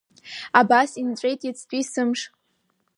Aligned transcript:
Абас 0.59 0.91
инҵәеит 1.01 1.41
иацтәи 1.43 1.83
сымш. 1.91 2.21